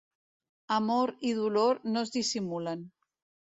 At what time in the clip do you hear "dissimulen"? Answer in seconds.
2.19-2.87